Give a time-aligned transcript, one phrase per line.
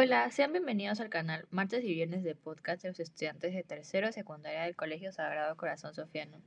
[0.00, 4.12] Hola, sean bienvenidos al canal Martes y Viernes de Podcast de los estudiantes de tercero
[4.12, 6.40] secundaria del Colegio Sagrado Corazón Sofiano.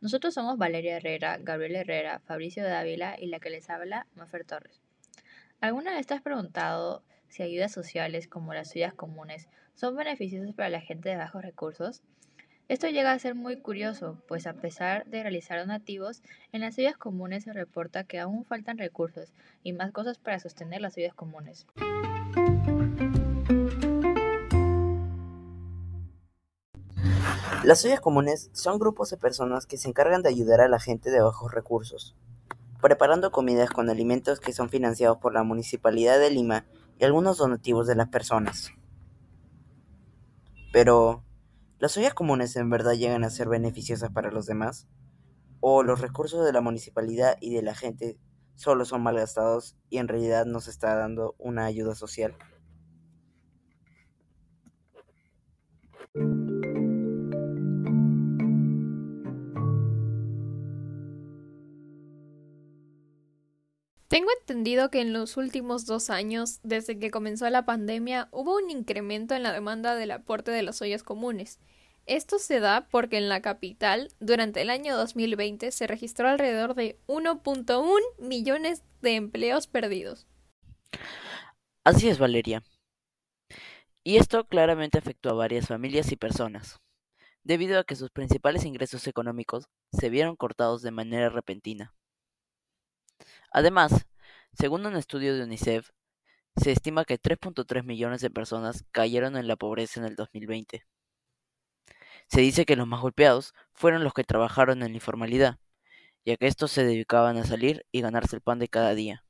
[0.00, 4.80] Nosotros somos Valeria Herrera, Gabriel Herrera, Fabricio Dávila y la que les habla, Mafer Torres.
[5.60, 10.68] ¿Alguna vez te has preguntado si ayudas sociales como las suyas comunes son beneficiosas para
[10.68, 12.02] la gente de bajos recursos?
[12.66, 16.96] Esto llega a ser muy curioso, pues a pesar de realizar donativos, en las ollas
[16.96, 21.68] comunes se reporta que aún faltan recursos y más cosas para sostener las ollas comunes.
[27.64, 31.10] Las ollas comunes son grupos de personas que se encargan de ayudar a la gente
[31.10, 32.16] de bajos recursos,
[32.80, 36.64] preparando comidas con alimentos que son financiados por la Municipalidad de Lima
[36.98, 38.70] y algunos donativos de las personas.
[40.72, 41.24] Pero,
[41.80, 44.86] ¿Las ollas comunes en verdad llegan a ser beneficiosas para los demás?
[45.60, 48.18] ¿O los recursos de la municipalidad y de la gente
[48.54, 52.36] solo son malgastados y en realidad nos está dando una ayuda social?
[64.10, 68.68] Tengo entendido que en los últimos dos años, desde que comenzó la pandemia, hubo un
[68.68, 71.60] incremento en la demanda del aporte de las ollas comunes,
[72.06, 76.98] esto se da porque en la capital, durante el año 2020, se registró alrededor de
[77.06, 80.26] 1.1 millones de empleos perdidos.
[81.84, 82.64] Así es, Valeria.
[84.02, 86.80] Y esto claramente afectó a varias familias y personas,
[87.44, 91.94] debido a que sus principales ingresos económicos se vieron cortados de manera repentina.
[93.50, 94.06] Además,
[94.52, 95.90] según un estudio de UNICEF,
[96.56, 100.84] se estima que 3.3 millones de personas cayeron en la pobreza en el 2020.
[102.28, 105.58] Se dice que los más golpeados fueron los que trabajaron en la informalidad,
[106.24, 109.24] ya que estos se dedicaban a salir y ganarse el pan de cada día.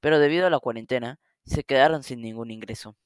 [0.00, 2.96] Pero debido a la cuarentena, se quedaron sin ningún ingreso.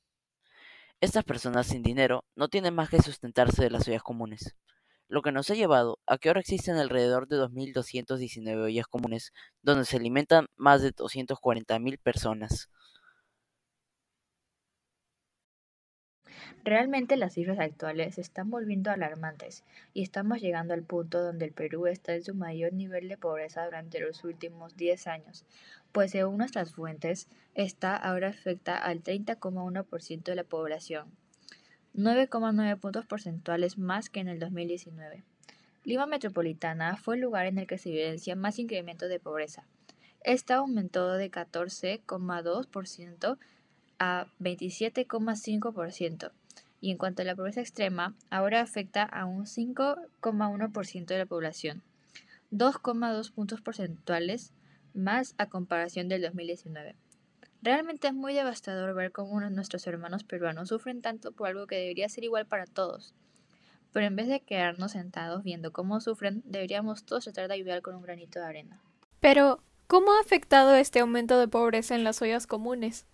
[1.01, 4.55] Estas personas sin dinero no tienen más que sustentarse de las ollas comunes,
[5.09, 9.33] lo que nos ha llevado a que ahora existen alrededor de 2.219 ollas comunes,
[9.63, 12.71] donde se alimentan más de 240.000 personas.
[16.65, 19.65] Realmente las cifras actuales se están volviendo alarmantes
[19.95, 23.65] y estamos llegando al punto donde el Perú está en su mayor nivel de pobreza
[23.65, 25.45] durante los últimos 10 años,
[25.91, 31.11] pues según nuestras fuentes, esta ahora afecta al 30,1% de la población,
[31.95, 35.25] 9,9 puntos porcentuales más que en el 2019.
[35.85, 39.67] Lima Metropolitana fue el lugar en el que se evidencia más incremento de pobreza.
[40.25, 43.39] Esta aumentó de 14,2%
[43.99, 46.33] a 27,5%,
[46.81, 51.83] y en cuanto a la pobreza extrema, ahora afecta a un 5,1% de la población,
[52.53, 54.53] 2,2 puntos porcentuales
[54.95, 56.95] más a comparación del 2019.
[57.63, 62.09] Realmente es muy devastador ver cómo nuestros hermanos peruanos sufren tanto por algo que debería
[62.09, 63.15] ser igual para todos.
[63.93, 67.95] Pero en vez de quedarnos sentados viendo cómo sufren, deberíamos todos tratar de ayudar con
[67.95, 68.83] un granito de arena.
[69.21, 73.07] Pero, ¿cómo ha afectado este aumento de pobreza en las ollas comunes?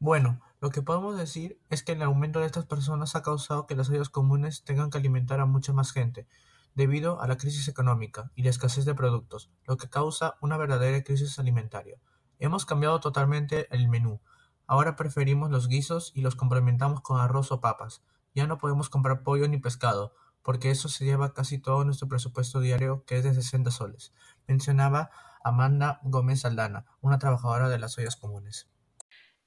[0.00, 3.76] Bueno, lo que podemos decir es que el aumento de estas personas ha causado que
[3.76, 6.26] las ollas comunes tengan que alimentar a mucha más gente,
[6.74, 11.04] debido a la crisis económica y la escasez de productos, lo que causa una verdadera
[11.04, 12.00] crisis alimentaria.
[12.38, 14.20] Hemos cambiado totalmente el menú.
[14.66, 18.02] Ahora preferimos los guisos y los complementamos con arroz o papas.
[18.34, 22.60] Ya no podemos comprar pollo ni pescado, porque eso se lleva casi todo nuestro presupuesto
[22.60, 24.14] diario, que es de 60 soles,
[24.46, 25.10] mencionaba
[25.42, 28.68] Amanda Gómez Aldana, una trabajadora de las ollas comunes.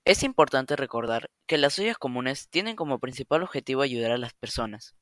[0.06, 4.96] Es importante recordar que las ollas comunes tienen como principal objetivo ayudar a las personas,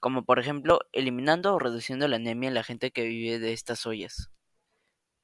[0.00, 3.86] como por ejemplo eliminando o reduciendo la anemia en la gente que vive de estas
[3.86, 4.30] ollas.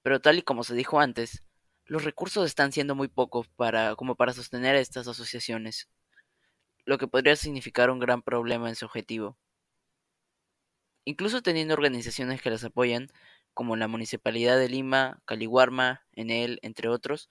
[0.03, 1.45] Pero tal y como se dijo antes,
[1.91, 5.89] los recursos están siendo muy pocos para, como para sostener estas asociaciones,
[6.85, 9.37] lo que podría significar un gran problema en su objetivo.
[11.05, 13.09] Incluso teniendo organizaciones que las apoyan,
[13.55, 17.29] como la Municipalidad de Lima, Caliwarma, Enel, entre otros,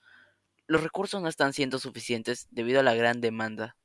[0.66, 3.78] los recursos no están siendo suficientes debido a la gran demanda.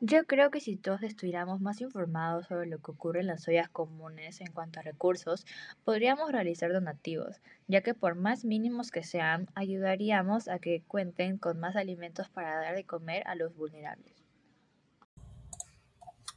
[0.00, 3.68] Yo creo que si todos estuviéramos más informados sobre lo que ocurre en las ollas
[3.70, 5.46] comunes en cuanto a recursos,
[5.84, 11.58] podríamos realizar donativos, ya que por más mínimos que sean, ayudaríamos a que cuenten con
[11.58, 14.14] más alimentos para dar de comer a los vulnerables.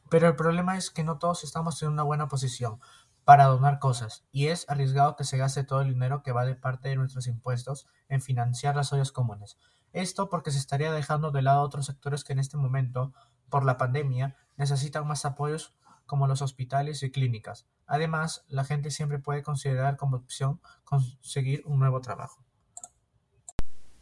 [0.09, 2.80] Pero el problema es que no todos estamos en una buena posición
[3.25, 6.56] para donar cosas, y es arriesgado que se gaste todo el dinero que va de
[6.56, 9.57] parte de nuestros impuestos en financiar las ollas comunes.
[9.92, 13.13] Esto porque se estaría dejando de lado otros sectores que en este momento,
[13.50, 17.68] por la pandemia, necesitan más apoyos como los hospitales y clínicas.
[17.86, 22.44] Además, la gente siempre puede considerar como opción conseguir un nuevo trabajo.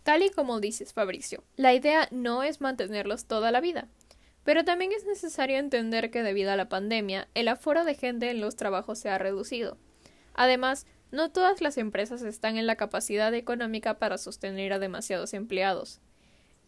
[0.03, 3.87] Tal y como dices, Fabricio, la idea no es mantenerlos toda la vida,
[4.43, 8.39] pero también es necesario entender que debido a la pandemia, el aforo de gente en
[8.39, 9.79] los trabajos se ha reducido.
[10.35, 16.01] Además, no todas las empresas están en la capacidad económica para sostener a demasiados empleados.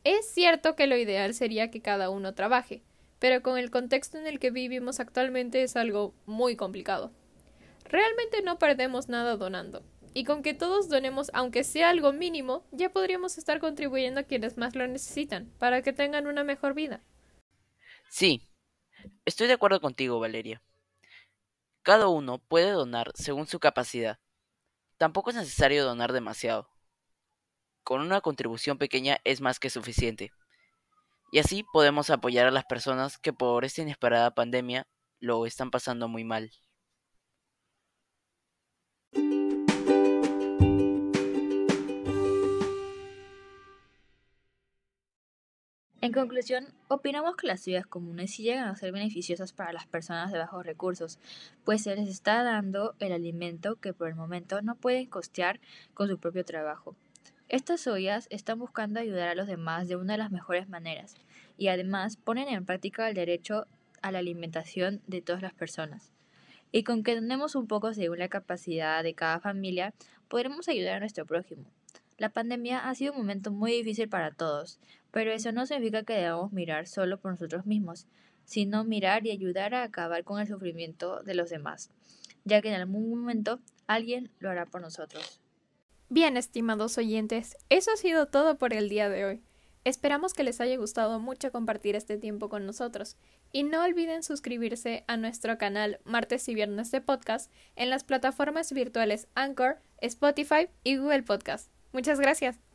[0.10, 2.82] Es cierto que lo ideal sería que cada uno trabaje,
[3.20, 7.12] pero con el contexto en el que vivimos actualmente es algo muy complicado.
[7.84, 9.84] Realmente no perdemos nada donando,
[10.14, 14.56] y con que todos donemos aunque sea algo mínimo, ya podríamos estar contribuyendo a quienes
[14.56, 17.02] más lo necesitan, para que tengan una mejor vida.
[18.08, 18.48] Sí,
[19.26, 20.62] estoy de acuerdo contigo, Valeria.
[21.82, 24.20] Cada uno puede donar según su capacidad.
[24.96, 26.70] Tampoco es necesario donar demasiado.
[27.88, 30.34] Con una contribución pequeña es más que suficiente.
[31.32, 34.86] Y así podemos apoyar a las personas que por esta inesperada pandemia
[35.22, 36.52] lo están pasando muy mal.
[46.02, 50.34] En conclusión, opinamos que las ciudades comunes sí llegan a ser beneficiosas para las personas
[50.34, 51.20] de bajos recursos,
[51.64, 55.62] pues se les está dando el alimento que por el momento no pueden costear
[55.94, 56.98] con su propio trabajo.
[57.50, 61.16] Estas ollas están buscando ayudar a los demás de una de las mejores maneras
[61.58, 63.68] y además ponen en práctica el derecho
[64.02, 66.12] a la alimentación de todas las personas.
[66.74, 69.94] Y con que tenemos un poco según la capacidad de cada familia,
[70.28, 71.64] podremos ayudar a nuestro prójimo.
[72.18, 74.78] La pandemia ha sido un momento muy difícil para todos,
[75.12, 78.08] pero eso no significa que debamos mirar solo por nosotros mismos,
[78.44, 81.92] sino mirar y ayudar a acabar con el sufrimiento de los demás,
[82.44, 85.40] ya que en algún momento alguien lo hará por nosotros.
[86.10, 89.42] Bien, estimados oyentes, eso ha sido todo por el día de hoy.
[89.84, 93.18] Esperamos que les haya gustado mucho compartir este tiempo con nosotros
[93.52, 98.72] y no olviden suscribirse a nuestro canal Martes y Viernes de Podcast en las plataformas
[98.72, 101.72] virtuales Anchor, Spotify y Google Podcast.
[101.92, 102.67] Muchas gracias.